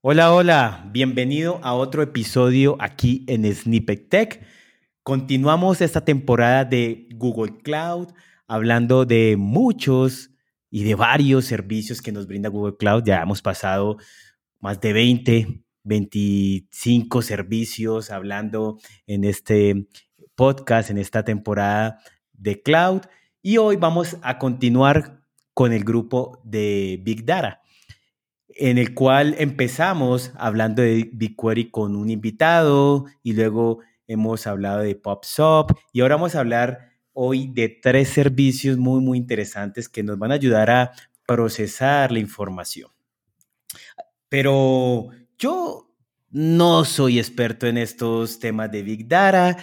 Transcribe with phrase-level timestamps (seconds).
[0.00, 4.46] Hola, hola, bienvenido a otro episodio aquí en Snippet Tech.
[5.02, 8.10] Continuamos esta temporada de Google Cloud
[8.46, 10.30] hablando de muchos
[10.70, 13.02] y de varios servicios que nos brinda Google Cloud.
[13.06, 13.96] Ya hemos pasado
[14.60, 18.78] más de 20, 25 servicios hablando
[19.08, 19.88] en este
[20.36, 21.98] podcast, en esta temporada
[22.32, 23.00] de Cloud.
[23.42, 25.24] Y hoy vamos a continuar
[25.54, 27.62] con el grupo de Big Data,
[28.58, 34.96] en el cual empezamos hablando de BigQuery con un invitado y luego hemos hablado de
[34.96, 40.18] PopSop y ahora vamos a hablar hoy de tres servicios muy, muy interesantes que nos
[40.18, 40.92] van a ayudar a
[41.24, 42.90] procesar la información.
[44.28, 45.94] Pero yo
[46.30, 49.56] no soy experto en estos temas de Big Data,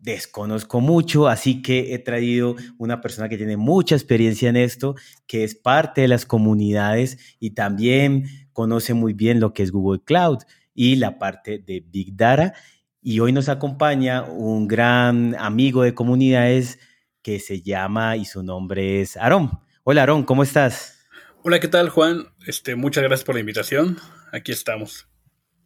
[0.00, 4.94] desconozco mucho, así que he traído una persona que tiene mucha experiencia en esto,
[5.26, 10.00] que es parte de las comunidades y también conoce muy bien lo que es Google
[10.04, 10.38] Cloud
[10.74, 12.54] y la parte de Big Data.
[13.02, 16.78] Y hoy nos acompaña un gran amigo de comunidades
[17.22, 19.60] que se llama y su nombre es Aarón.
[19.84, 20.96] Hola Aarón, ¿cómo estás?
[21.42, 22.26] Hola, ¿qué tal Juan?
[22.46, 23.98] Este, muchas gracias por la invitación.
[24.32, 25.08] Aquí estamos.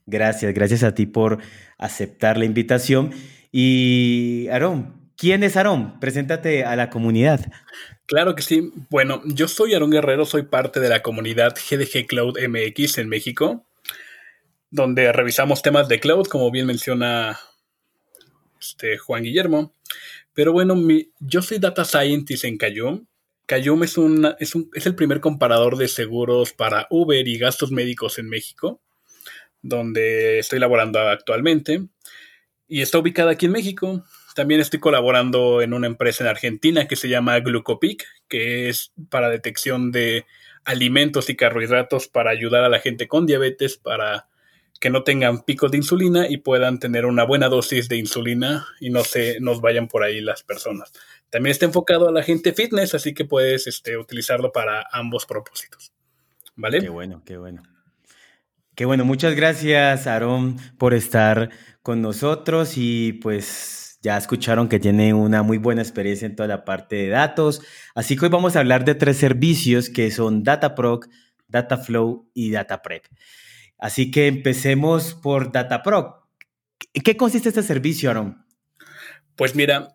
[0.06, 1.38] Gracias, gracias a ti por
[1.78, 3.12] aceptar la invitación.
[3.52, 5.98] Y Aarón, ¿quién es Aarón?
[5.98, 7.50] Preséntate a la comunidad.
[8.06, 8.72] Claro que sí.
[8.90, 13.66] Bueno, yo soy Aarón Guerrero, soy parte de la comunidad GDG Cloud MX en México,
[14.70, 17.38] donde revisamos temas de cloud, como bien menciona
[18.60, 19.74] este, Juan Guillermo.
[20.32, 20.76] Pero bueno,
[21.18, 23.06] yo soy Data Scientist en Cayum.
[23.46, 23.96] Cayum es,
[24.38, 28.80] es, es el primer comparador de seguros para Uber y gastos médicos en México,
[29.60, 31.88] donde estoy laborando actualmente
[32.70, 34.04] y está ubicada aquí en México.
[34.36, 39.28] También estoy colaborando en una empresa en Argentina que se llama Glucopic, que es para
[39.28, 40.24] detección de
[40.64, 44.28] alimentos y carbohidratos para ayudar a la gente con diabetes para
[44.78, 48.90] que no tengan picos de insulina y puedan tener una buena dosis de insulina y
[48.90, 50.92] no se nos vayan por ahí las personas.
[51.28, 55.92] También está enfocado a la gente fitness, así que puedes este, utilizarlo para ambos propósitos.
[56.54, 56.80] ¿Vale?
[56.80, 57.62] Qué bueno, qué bueno.
[58.80, 61.50] Qué bueno, muchas gracias, Aarón, por estar
[61.82, 66.64] con nosotros y pues ya escucharon que tiene una muy buena experiencia en toda la
[66.64, 67.62] parte de datos.
[67.94, 71.08] Así que hoy vamos a hablar de tres servicios que son DataProc,
[71.48, 73.04] DataFlow y DataPrep.
[73.78, 76.26] Así que empecemos por DataProc.
[76.94, 78.44] ¿En qué consiste este servicio, Aaron?
[79.36, 79.94] Pues mira,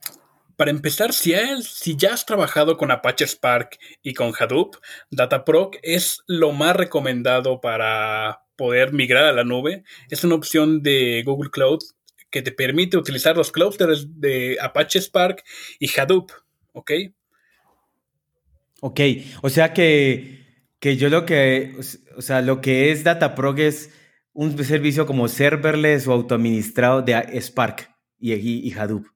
[0.56, 4.76] para empezar, si, si ya has trabajado con Apache Spark y con Hadoop,
[5.12, 9.84] DataProc es lo más recomendado para poder migrar a la nube.
[10.10, 11.80] Es una opción de Google Cloud
[12.30, 15.44] que te permite utilizar los clusters de Apache Spark
[15.80, 16.32] y Hadoop,
[16.74, 16.92] ¿ok?
[18.82, 19.00] Ok,
[19.42, 20.46] o sea que,
[20.80, 21.76] que yo lo que,
[22.18, 23.90] o sea, lo que es Dataprog es
[24.34, 27.90] un servicio como serverless o autoadministrado de Spark
[28.20, 29.08] y, y, Hadoop.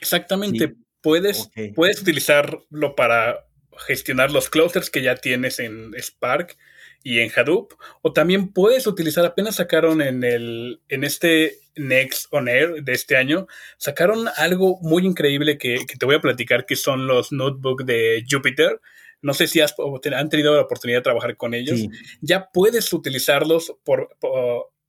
[0.00, 3.46] Exactamente, puedes, puedes utilizarlo para
[3.86, 6.56] gestionar los clusters que ya tienes en Spark
[7.04, 7.74] y en Hadoop.
[8.02, 13.16] O también puedes utilizar, apenas sacaron en, el, en este Next On Air de este
[13.16, 18.24] año, sacaron algo muy increíble que, te voy a platicar, que son los notebooks de
[18.28, 18.80] Jupyter.
[19.22, 19.74] No sé si has,
[20.16, 21.80] han tenido la oportunidad de trabajar con ellos.
[22.20, 24.16] Ya puedes utilizarlos por,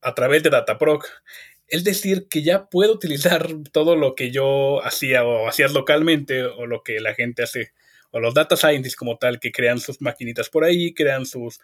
[0.00, 1.06] a través de Dataproc.
[1.68, 6.66] Es decir, que ya puedo utilizar todo lo que yo hacía o hacías localmente o
[6.66, 7.72] lo que la gente hace,
[8.12, 11.58] o los data scientists como tal, que crean sus maquinitas por ahí, crean sus,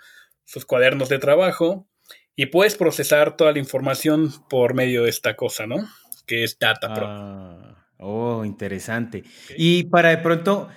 [0.45, 1.89] sus cuadernos de trabajo
[2.35, 5.77] y puedes procesar toda la información por medio de esta cosa, ¿no?
[6.27, 7.07] Que es DataPro.
[7.07, 9.23] Ah, oh, interesante.
[9.57, 10.69] Y para de pronto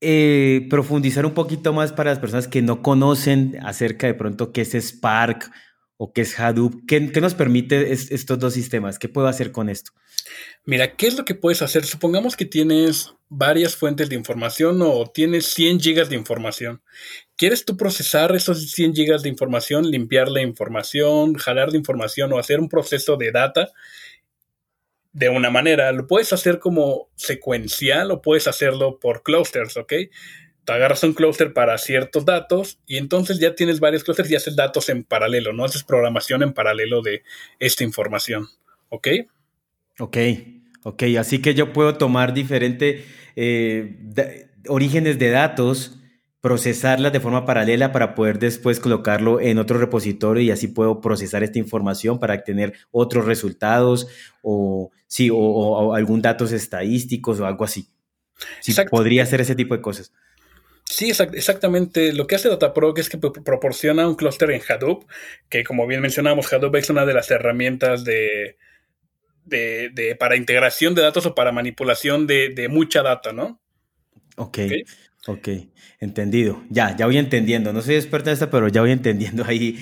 [0.00, 4.62] eh, profundizar un poquito más para las personas que no conocen acerca de pronto qué
[4.62, 5.50] es Spark
[5.96, 8.98] o qué es Hadoop, ¿qué, nos permite estos dos sistemas?
[8.98, 9.92] ¿Qué puedo hacer con esto?
[10.64, 11.84] Mira, ¿qué es lo que puedes hacer?
[11.84, 16.82] Supongamos que tienes varias fuentes de información o tienes 100 gigas de información.
[17.36, 22.38] ¿Quieres tú procesar esos 100 gigas de información, limpiar la información, jalar la información o
[22.38, 23.70] hacer un proceso de data?
[25.12, 29.92] De una manera, lo puedes hacer como secuencial o puedes hacerlo por clusters, ¿ok?
[30.64, 34.56] Te agarras un cluster para ciertos datos y entonces ya tienes varios clusters y haces
[34.56, 35.64] datos en paralelo, ¿no?
[35.64, 37.22] Haces programación en paralelo de
[37.58, 38.48] esta información,
[38.88, 39.08] ¿ok?
[39.98, 40.16] Ok,
[40.82, 43.04] ok, así que yo puedo tomar diferentes
[43.36, 45.98] eh, orígenes de datos,
[46.40, 51.42] procesarlas de forma paralela para poder después colocarlo en otro repositorio y así puedo procesar
[51.42, 54.08] esta información para obtener otros resultados
[54.42, 57.88] o, sí, o, algún datos estadísticos o algo así.
[58.60, 60.12] Sí, podría hacer ese tipo de cosas.
[60.84, 62.12] Sí, exactamente.
[62.12, 65.04] Lo que hace Dataproc es que proporciona un clúster en Hadoop,
[65.48, 68.58] que como bien mencionamos, Hadoop es una de las herramientas de,
[69.44, 73.60] de, para integración de datos o para manipulación de, mucha data, ¿no?
[74.36, 74.58] Ok,
[75.26, 75.48] ok,
[76.00, 76.62] entendido.
[76.68, 77.72] Ya, ya voy entendiendo.
[77.72, 79.78] No soy experto en esto, pero ya voy entendiendo ahí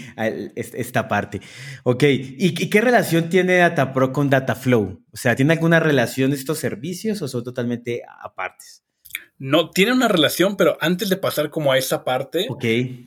[0.54, 1.40] esta parte.
[1.82, 5.02] Ok, ¿Y, qué relación tiene Datapro con Dataflow?
[5.10, 8.84] O sea, ¿tiene alguna relación estos servicios o son totalmente apartes?
[9.44, 12.46] No, tiene una relación, pero antes de pasar como a esa parte,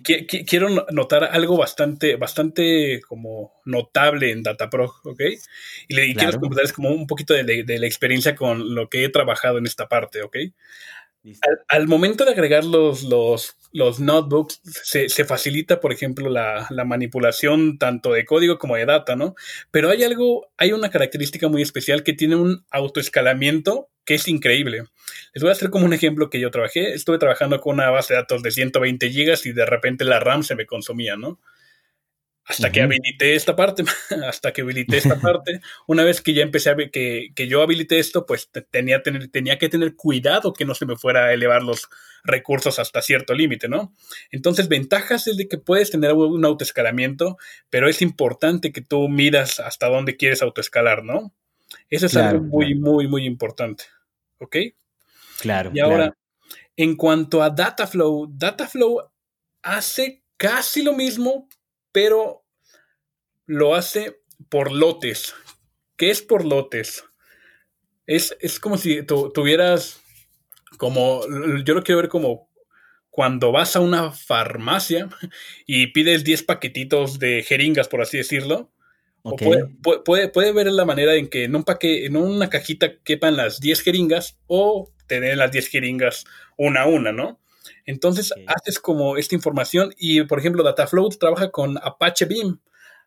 [0.04, 5.22] quiero notar algo bastante, bastante como notable en Datapro, ¿ok?
[5.88, 9.60] Y le quiero comentarles como un poquito de, la experiencia con lo que he trabajado
[9.60, 10.36] en esta parte, ¿ok?
[11.68, 18.12] Al, momento de agregar los, los, los notebooks, se, facilita, por ejemplo, la, manipulación tanto
[18.14, 19.36] de código como de data, ¿no?
[19.72, 24.84] Pero hay algo, hay una característica muy especial que tiene un autoescalamiento que es increíble.
[25.34, 26.94] Les voy a hacer como un ejemplo que yo trabajé.
[26.94, 30.44] Estuve trabajando con una base de datos de 120 gigas y de repente la RAM
[30.44, 31.40] se me consumía, ¿no?
[32.48, 33.84] Hasta que habilité esta parte,
[34.28, 37.62] hasta que habilité esta parte, una vez que ya empecé a ver que, que yo
[37.62, 41.34] habilité esto, pues tenía, tener, tenía que tener cuidado que no se me fuera a
[41.34, 41.90] elevar los
[42.24, 43.94] recursos hasta cierto límite, ¿no?
[44.30, 47.38] Entonces, ventajas es de que puedes tener un autoescalamiento,
[47.70, 51.34] pero es importante que tú miras hasta dónde quieres autoescalar, ¿no?
[51.90, 53.86] Eso es algo muy, muy, muy importante,
[54.38, 54.58] ¿ok?
[55.42, 55.72] Claro.
[55.74, 56.16] Y ahora,
[56.78, 59.12] en cuanto a Dataflow, Dataflow
[59.64, 61.48] hace casi lo mismo,
[61.96, 62.44] pero
[63.46, 64.20] lo hace
[64.50, 65.34] por lotes.
[65.96, 67.06] ¿Qué es por lotes?
[68.06, 70.02] Es, como si tuvieras
[70.78, 71.22] como,
[71.64, 72.50] yo lo quiero ver como
[73.10, 75.08] cuando vas a una farmacia
[75.66, 78.74] y pides 10 paquetitos de jeringas, por así decirlo.
[79.24, 83.62] puede, puede, ver la manera en que en, un paque, en una cajita quepan las
[83.62, 86.26] 10 jeringas o tener las 10 jeringas
[86.58, 87.40] una a una, ¿no?
[87.86, 92.62] Entonces haces como esta información y, por ejemplo, Dataflow trabaja con Apache Beam.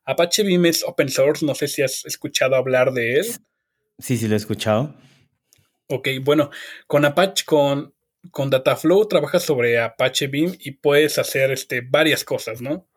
[0.05, 3.27] Apache Beam es open source, no sé si has escuchado hablar de él.
[3.99, 4.95] Sí, sí, lo he escuchado.
[5.89, 6.51] Ok, bueno,
[6.87, 7.95] con Apache, con,
[8.31, 12.89] con Dataflow trabajas sobre Apache Beam y puedes hacer este, varias cosas, ¿no?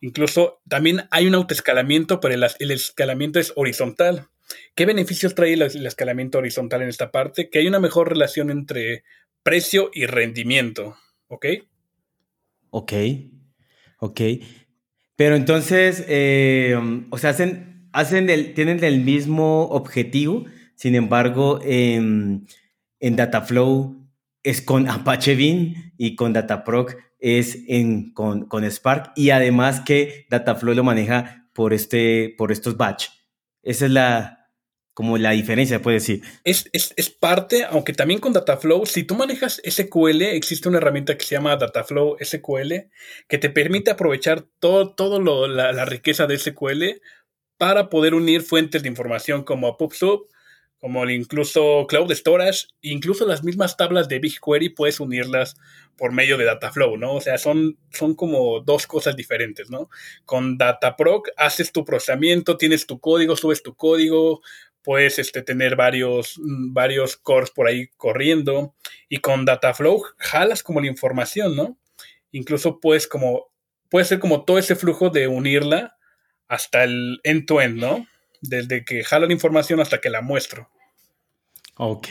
[0.00, 4.28] Incluso también hay un autoescalamiento, pero el, escalamiento es horizontal.
[4.74, 7.50] ¿Qué beneficios trae el, escalamiento horizontal en esta parte?
[7.50, 9.04] Que hay una mejor relación entre
[9.46, 10.96] precio y rendimiento,
[11.28, 11.46] ¿ok?
[12.70, 12.92] Ok,
[14.00, 14.20] ok.
[15.14, 16.76] Pero entonces, eh,
[17.10, 22.44] o sea, hacen, hacen tienen el mismo objetivo, sin embargo, en
[23.00, 24.04] Dataflow
[24.42, 30.26] es con Apache Beam y con Dataproc es en, con, con, Spark y además que
[30.28, 33.10] Dataflow lo maneja por, este, por estos batch.
[33.62, 34.35] Esa es la,
[34.96, 36.22] como la diferencia, puede decir.
[36.42, 41.26] Es, es, parte, aunque también con Dataflow, si tú manejas SQL, existe una herramienta que
[41.26, 42.72] se llama Dataflow SQL,
[43.28, 47.02] que te permite aprovechar todo, todo lo, la, riqueza de SQL
[47.58, 50.28] para poder unir fuentes de información como PubSub,
[50.78, 55.56] como incluso Cloud Storage, incluso las mismas tablas de BigQuery puedes unirlas
[55.98, 57.14] por medio de Dataflow, ¿no?
[57.14, 59.90] O sea, son, son como dos cosas diferentes, ¿no?
[60.24, 64.40] Con Dataproc haces tu procesamiento, tienes tu código, subes tu código,
[64.86, 68.76] puedes este, tener varios, mm, varios cores por ahí corriendo
[69.08, 71.76] y con Dataflow jalas como la información, ¿no?
[72.30, 73.50] Incluso puedes como,
[73.90, 75.96] puede ser como todo ese flujo de unirla
[76.46, 78.06] hasta el end-to-end, ¿no?
[78.40, 80.70] Desde que jalo la información hasta que la muestro.
[81.78, 82.08] Ok.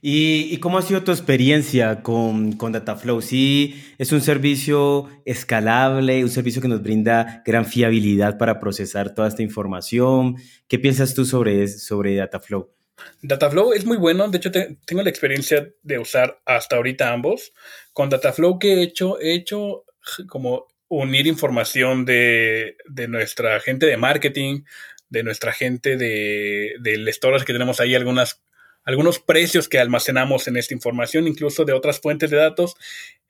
[0.00, 3.20] ¿Y, cómo ha sido tu experiencia con, con, Dataflow?
[3.20, 9.28] Sí, es un servicio escalable, un servicio que nos brinda gran fiabilidad para procesar toda
[9.28, 10.36] esta información.
[10.66, 12.72] ¿Qué piensas tú sobre, sobre Dataflow?
[13.20, 14.28] Dataflow es muy bueno.
[14.28, 17.52] De hecho, tengo la experiencia de usar hasta ahorita ambos.
[17.92, 19.20] Con Dataflow, que he hecho?
[19.20, 19.84] He hecho
[20.26, 24.62] como unir información de, de nuestra gente de marketing,
[25.10, 28.42] de nuestra gente de, de stores que tenemos ahí, algunas
[28.84, 32.74] algunos precios que almacenamos en esta información, incluso de otras fuentes de datos.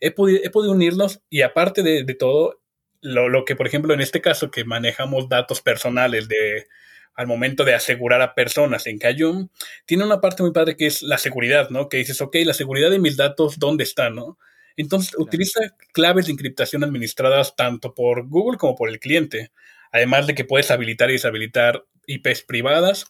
[0.01, 2.61] He, podido, he podido unirlos y aparte de, todo,
[3.01, 6.67] lo, que, por ejemplo, en este caso que manejamos datos personales de
[7.15, 9.49] al momento de asegurar a personas en Cayum,
[9.85, 11.91] tiene una parte muy padre que es la seguridad, ¿no?
[11.91, 14.39] Que dices, ok, la seguridad de mis datos, ¿dónde está, no?
[14.77, 15.61] Entonces, utiliza
[15.93, 19.53] claves de encriptación administradas tanto por Google como por el cliente,
[19.93, 23.07] además de que puedes habilitar y deshabilitar IPs privadas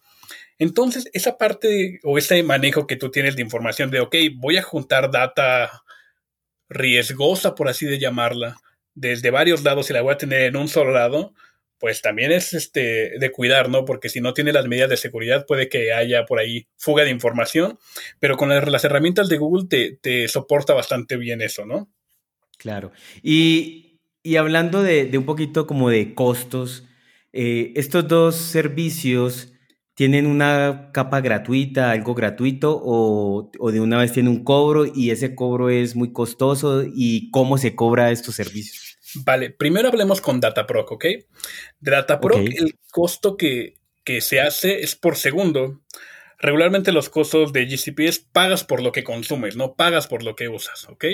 [0.63, 4.63] entonces, esa parte o ese manejo que tú tienes de información de, ok, voy a
[4.63, 5.83] juntar data
[6.69, 8.57] riesgosa, por así de llamarla,
[8.95, 11.35] desde varios lados y la voy a tener en un solo lado,
[11.79, 13.85] pues también es este, de cuidar, ¿no?
[13.85, 17.11] Porque si no tiene las medidas de seguridad puede que haya por ahí fuga de
[17.11, 17.77] información,
[18.21, 19.67] pero con las, herramientas de Google
[20.01, 21.91] te, soporta bastante bien eso, ¿no?
[22.57, 22.93] Claro.
[23.21, 23.99] Y,
[24.39, 26.85] hablando de, un poquito como de costos,
[27.33, 29.53] eh, estos dos servicios
[29.95, 35.11] tienen una capa gratuita, algo gratuito, o, o, de una vez tiene un cobro y
[35.11, 38.99] ese cobro es muy costoso y cómo se cobra estos servicios.
[39.15, 41.05] Vale, primero hablemos con Dataproc, ¿ok?
[41.81, 43.75] De Dataproc, el costo que,
[44.21, 45.83] se hace es por segundo.
[46.43, 50.35] Regularmente los costos de GCP es pagas por lo que consumes, no pagas por lo
[50.35, 51.05] que usas, ¿ok?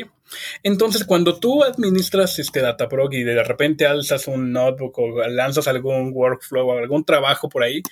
[0.62, 6.12] Entonces, cuando tú administras este Dataproc y de repente alzas un notebook o lanzas algún
[6.14, 7.82] workflow o algún trabajo por ahí,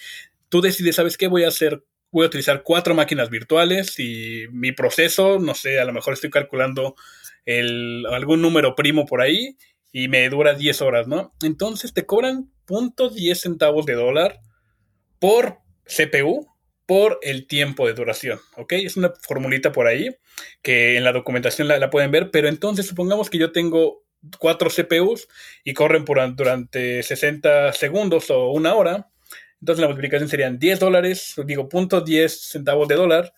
[0.49, 1.85] tú decides, ¿sabes qué voy a hacer?
[2.11, 6.31] Voy a utilizar cuatro máquinas virtuales y mi proceso, no sé, a lo mejor estoy
[6.31, 6.95] calculando
[8.11, 9.59] algún número primo por ahí
[9.93, 11.35] y me dura 10 horas, ¿no?
[11.43, 14.41] Entonces te cobran .10 centavos de dólar
[15.19, 16.56] por CPU
[16.87, 18.73] por el tiempo de duración, ¿ok?
[18.73, 20.17] Es una formulita por ahí
[20.63, 24.05] que en la documentación la, pueden ver, pero entonces supongamos que yo tengo
[24.39, 25.29] cuatro CPUs
[25.65, 29.09] y corren por, durante 60 segundos o una hora,
[29.61, 33.33] entonces la multiplicación serían 10 dólares, digo, punto 10 centavos de dólar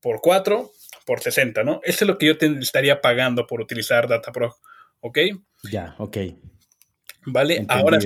[0.00, 0.70] por 4
[1.04, 1.80] por 60, ¿no?
[1.84, 4.56] Eso es lo que yo estaría pagando por utilizar DataPro,
[5.00, 5.18] ¿ok?
[5.70, 6.16] Ya, ok.
[7.26, 7.98] Vale, ahora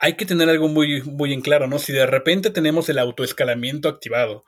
[0.00, 1.78] hay que tener algo muy, muy en claro, ¿no?
[1.78, 4.44] Si de repente tenemos el autoescalamiento activado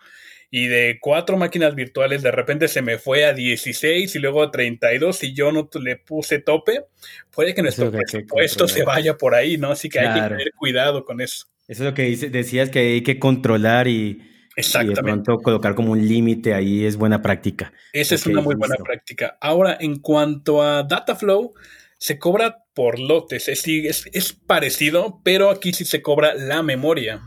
[0.50, 4.50] y de cuatro máquinas virtuales de repente se me fue a 16 y luego a
[4.50, 6.84] 32 y yo no le puse tope,
[7.30, 9.70] puede que nuestro presupuesto se vaya por ahí, ¿no?
[9.70, 11.46] Así que hay que tener cuidado con eso.
[11.68, 14.22] Eso es lo que decías que hay que controlar y,
[14.56, 17.72] de pronto colocar como un límite ahí es buena práctica.
[17.92, 19.38] Esa es una muy buena práctica.
[19.40, 21.54] Ahora, en cuanto a Dataflow,
[22.00, 27.20] se cobra por lotes, es, es, parecido, pero aquí sí se cobra la memoria.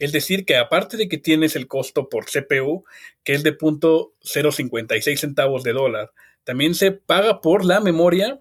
[0.00, 2.84] Es decir, que aparte de que tienes el costo por CPU,
[3.22, 6.10] que es de .056 centavos de dólar,
[6.42, 8.40] también se paga por la memoria,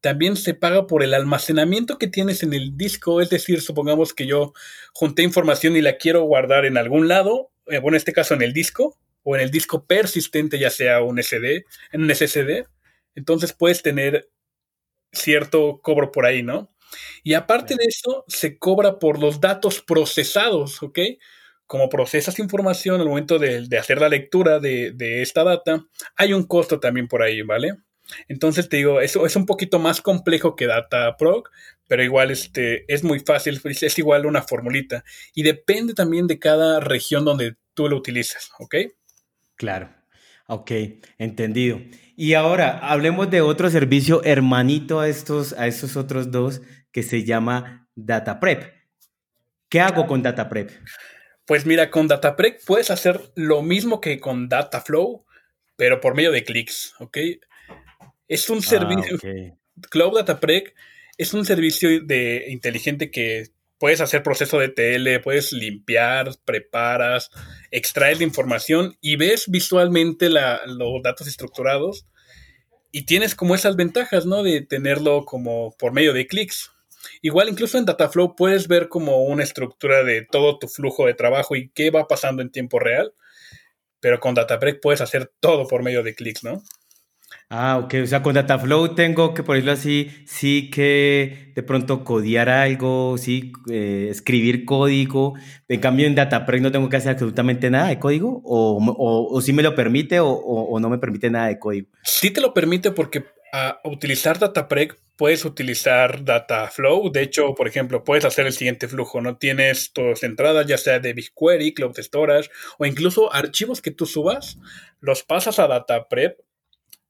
[0.00, 4.28] también se paga por el almacenamiento que tienes en el disco, es decir, supongamos que
[4.28, 4.52] yo
[4.92, 8.42] junté información y la quiero guardar en algún lado, eh, bueno, en este caso en
[8.42, 12.68] el disco, o en el disco persistente, ya sea un SD, en un SSD,
[13.16, 14.28] entonces puedes tener
[15.16, 16.72] cierto cobro por ahí, ¿no?
[17.22, 20.98] Y aparte de eso, se cobra por los datos procesados, ¿ok?
[21.66, 25.84] Como procesas información al momento de, hacer la lectura de, esta data,
[26.16, 27.74] hay un costo también por ahí, ¿vale?
[28.28, 31.50] Entonces te digo, eso es un poquito más complejo que DataProc,
[31.88, 35.02] pero igual este, es muy fácil, es igual una formulita.
[35.34, 38.76] Y depende también de cada región donde tú lo utilizas, ¿ok?
[39.56, 39.95] Claro,
[40.46, 40.70] ok,
[41.18, 41.80] entendido.
[42.16, 46.62] Y ahora hablemos de otro servicio hermanito a estos, a estos otros dos
[46.92, 48.72] que se llama DataPrep.
[49.68, 50.70] ¿Qué hago con DataPrep?
[51.44, 55.24] Pues mira, con DataPrep puedes hacer lo mismo que con DataFlow,
[55.76, 57.18] pero por medio de clics, ¿ok?
[58.28, 59.18] Es un ah, servicio,
[59.90, 60.74] Cloud DataPrep
[61.18, 67.30] es un servicio de inteligente que puedes hacer proceso de TL, puedes limpiar, preparas,
[67.70, 72.06] extraes la información y ves visualmente los datos estructurados
[72.92, 74.42] y tienes como esas ventajas, ¿no?
[74.42, 76.70] De tenerlo como por medio de clics.
[77.22, 81.56] Igual incluso en Dataflow puedes ver como una estructura de todo tu flujo de trabajo
[81.56, 83.12] y qué va pasando en tiempo real,
[84.00, 86.62] pero con Databricks puedes hacer todo por medio de clics, ¿no?
[87.48, 87.94] Ah, ok.
[88.02, 93.16] O sea, con Dataflow tengo que, por decirlo así, sí que de pronto codear algo,
[93.18, 95.34] sí, eh, escribir código.
[95.68, 98.42] En cambio, en Dataprep no tengo que hacer absolutamente nada de código.
[98.44, 98.78] O,
[99.30, 101.88] o, sí me lo permite o, no me permite nada de código.
[102.02, 107.12] Sí te lo permite porque a utilizar Dataprep puedes utilizar Dataflow.
[107.12, 109.20] De hecho, por ejemplo, puedes hacer el siguiente flujo.
[109.20, 114.04] No tienes tus entradas, ya sea de BigQuery, Cloud Storage o incluso archivos que tú
[114.04, 114.58] subas,
[115.00, 116.40] los pasas a Dataprep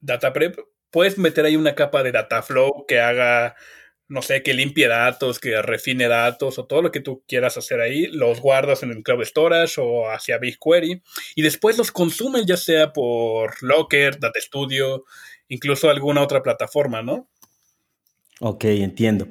[0.01, 0.59] DataPrep,
[0.91, 3.55] puedes meter ahí una capa de Dataflow que haga,
[4.09, 7.81] no sé, que limpie datos, que refine datos o todo lo que tú quieras hacer
[7.81, 11.03] ahí, los guardas en el Cloud Storage o hacia BigQuery
[11.35, 15.05] y después los consumes ya sea por Locker, Data Studio,
[15.49, 17.29] incluso alguna otra plataforma, ¿no?
[18.41, 19.29] Ok, entiendo.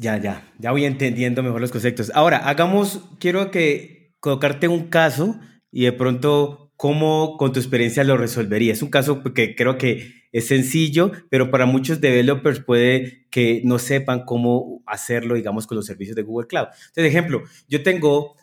[0.00, 2.10] Ya, ya, ya voy entendiendo mejor los conceptos.
[2.14, 5.38] Ahora, hagamos, quiero que colocarte un caso
[5.70, 8.78] y de pronto ¿cómo con tu experiencia lo resolverías?
[8.78, 13.78] Es un caso que creo que es sencillo, pero para muchos developers puede que no
[13.80, 16.68] sepan cómo hacerlo, digamos, con los servicios de Google Cloud.
[16.68, 18.36] Entonces, ejemplo, yo tengo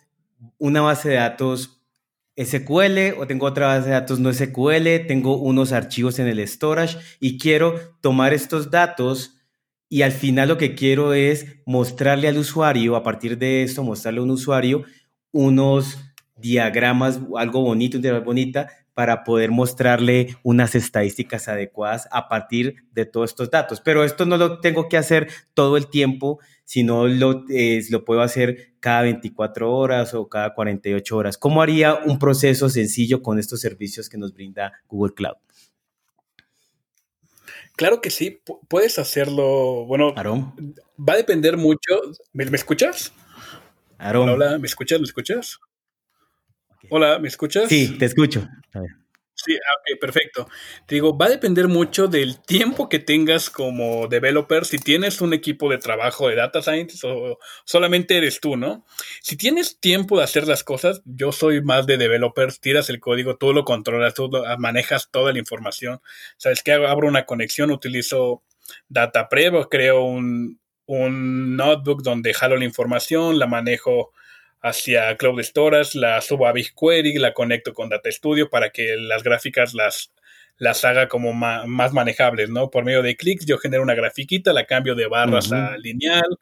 [0.57, 1.81] una base de datos
[2.37, 6.97] SQL o tengo otra base de datos no SQL, tengo unos archivos en el storage
[7.21, 9.37] y quiero tomar estos datos
[9.87, 14.19] y al final lo que quiero es mostrarle al usuario, a partir de esto, mostrarle
[14.19, 14.83] a un usuario
[15.31, 15.97] unos
[16.35, 23.31] diagramas, algo bonito, una bonita, para poder mostrarle unas estadísticas adecuadas a partir de todos
[23.31, 23.81] estos datos.
[23.81, 27.43] Pero esto no lo tengo que hacer todo el tiempo, sino lo,
[27.89, 31.37] lo puedo hacer cada 24 horas o cada 48 horas.
[31.37, 35.35] ¿Cómo haría un proceso sencillo con estos servicios que nos brinda Google Cloud?
[37.75, 39.85] Claro que sí, puedes hacerlo.
[39.85, 42.01] Bueno, va a depender mucho.
[42.31, 43.11] ¿Me, escuchas?
[43.99, 44.99] Hola, hola, ¿me escuchas?
[44.99, 45.59] ¿Me escuchas?
[46.89, 47.69] Hola, ¿me escuchas?
[47.69, 48.47] Sí, te escucho.
[49.37, 50.47] Sí, ah, ok, perfecto.
[50.87, 55.33] Te digo, va a depender mucho del tiempo que tengas como developer, si tienes un
[55.33, 58.85] equipo de trabajo de data science o solamente eres tú, ¿no?
[59.21, 63.35] Si tienes tiempo de hacer las cosas, yo soy más de developers, tiras el código,
[63.37, 66.01] tú lo controlas, tú manejas toda la información.
[66.37, 66.71] ¿Sabes qué?
[66.71, 68.41] Abro una conexión, utilizo
[68.87, 74.11] data o creo un, un notebook donde jalo la información, la manejo
[74.61, 79.23] hacia Cloud Storage, la subo a BigQuery, la conecto con Data Studio para que las
[79.23, 80.11] gráficas las,
[80.57, 82.69] las haga como más manejables, ¿no?
[82.69, 86.39] Por medio de clics yo genero una grafiquita, la cambio de barras a lineal,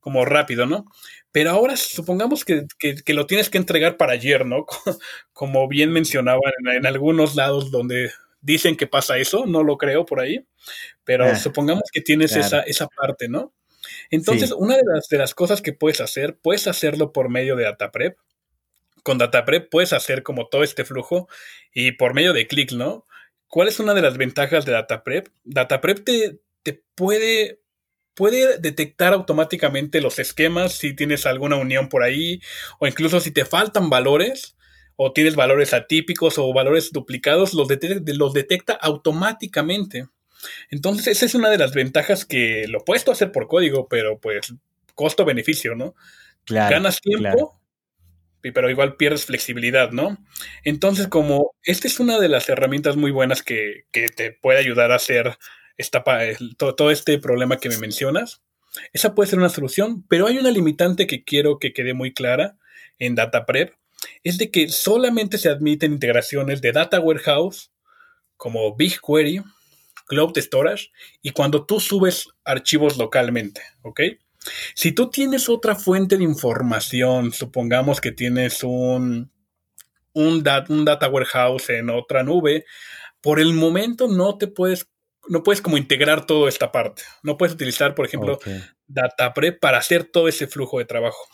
[0.00, 0.86] como rápido, ¿no?
[1.32, 2.66] Pero ahora supongamos que,
[3.08, 4.64] lo tienes que entregar para ayer, ¿no?
[5.32, 6.40] Como bien mencionaba
[6.74, 10.46] en, algunos lados donde dicen que pasa eso, no lo creo por ahí,
[11.04, 13.52] pero ah, supongamos que tienes esa, esa parte, ¿no?
[14.10, 17.64] Entonces, una de las, de las cosas que puedes hacer, puedes hacerlo por medio de
[17.64, 18.16] DataPrep.
[19.02, 21.28] Con DataPrep puedes hacer como todo este flujo
[21.72, 23.04] y por medio de clic, ¿no?
[23.48, 25.28] ¿Cuál es una de las ventajas de DataPrep?
[25.44, 27.60] DataPrep te, te puede,
[28.14, 32.40] puede detectar automáticamente los esquemas si tienes alguna unión por ahí
[32.80, 34.56] o incluso si te faltan valores
[34.96, 40.08] o tienes valores atípicos o valores duplicados, los, los detecta automáticamente.
[40.70, 44.54] Entonces, esa es una de las ventajas que lo puedes hacer por código, pero pues
[44.94, 45.94] costo-beneficio, ¿no?
[46.44, 47.60] Claro, Ganas tiempo,
[48.40, 50.18] pero igual pierdes flexibilidad, ¿no?
[50.64, 54.96] Entonces, como esta es una de las herramientas muy buenas que, te puede ayudar a
[54.96, 55.36] hacer
[55.76, 56.04] esta,
[56.56, 58.42] todo, todo este problema que me mencionas,
[58.92, 62.56] esa puede ser una solución, pero hay una limitante que quiero que quede muy clara
[62.98, 63.74] en DataPrep,
[64.22, 67.72] es de que solamente se admiten integraciones de Data Warehouse
[68.36, 69.42] como BigQuery,
[70.06, 70.90] Cloud Storage
[71.22, 74.00] y cuando tú subes archivos localmente, ¿ok?
[74.74, 79.30] Si tú tienes otra fuente de información, supongamos que tienes un,
[80.12, 82.64] un, data warehouse en otra nube,
[83.20, 84.88] por el momento no te puedes,
[85.28, 87.02] no puedes como integrar toda esta parte.
[87.22, 88.38] No puedes utilizar, por ejemplo,
[88.86, 91.26] DataPrep para hacer todo ese flujo de trabajo.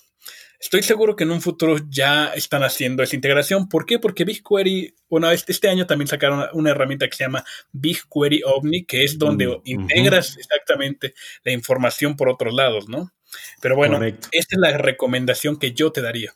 [0.62, 3.68] Estoy seguro que en un futuro ya están haciendo esa integración.
[3.68, 3.98] ¿Por qué?
[3.98, 8.84] Porque BigQuery, bueno, este, este año también sacaron una herramienta que se llama BigQuery Omni,
[8.84, 13.10] que es donde mm, integras exactamente la información por otros lados, ¿no?
[13.60, 16.32] Pero bueno, esta es la recomendación que yo te daría.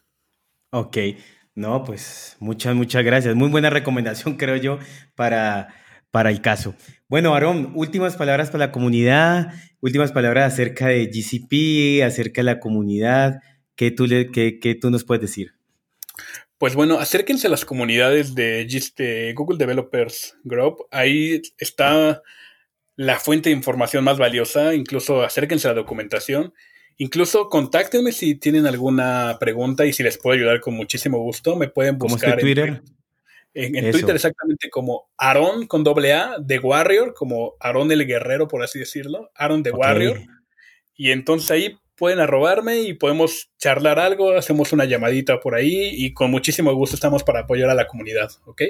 [0.71, 0.97] Ok,
[1.55, 3.37] no, pues muchas, muchas gracias.
[3.37, 4.81] Muy buena recomendación, creo yo,
[5.15, 5.73] para,
[6.11, 6.75] para el caso.
[7.07, 12.59] Bueno, Aarón, últimas palabras para la comunidad, últimas palabras acerca de GCP, acerca de la
[12.59, 13.39] comunidad.
[13.77, 14.25] ¿Qué tú, le,
[14.81, 15.53] tú nos puedes decir?
[16.59, 20.87] Pues bueno, acérquense a las comunidades de, Google Developers Group.
[20.91, 22.23] Ahí está
[22.97, 24.75] la fuente de información más valiosa.
[24.75, 26.55] Incluso acérquense a la documentación.
[26.97, 31.57] Incluso contáctenme si tienen alguna pregunta y si les puedo ayudar con muchísimo gusto.
[31.57, 32.83] Me pueden buscar en Twitter.
[33.53, 38.63] En, Twitter exactamente como Aaron con doble A de Warrior, como Aaron el Guerrero, por
[38.63, 39.31] así decirlo.
[39.35, 40.21] Aaron de Warrior.
[40.95, 46.13] Y entonces ahí pueden arrobarme y podemos charlar algo, hacemos una llamadita por ahí y
[46.13, 48.63] con muchísimo gusto estamos para apoyar a la comunidad, ¿ok?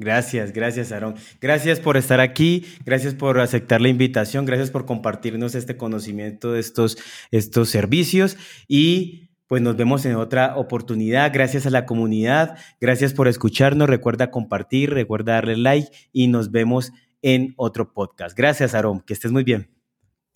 [0.00, 1.16] Gracias, gracias, Aaron.
[1.40, 6.60] Gracias por estar aquí, gracias por aceptar la invitación, gracias por compartirnos este conocimiento de
[6.60, 6.98] estos,
[7.32, 8.36] estos servicios
[8.68, 11.32] y pues nos vemos en otra oportunidad.
[11.32, 13.88] Gracias a la comunidad, gracias por escucharnos.
[13.88, 18.36] Recuerda compartir, recuerda darle like y nos vemos en otro podcast.
[18.36, 19.00] Gracias, Aaron.
[19.00, 19.70] Que estés muy bien.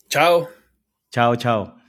[0.08, 0.48] Chao.
[1.10, 1.81] Chao, chao.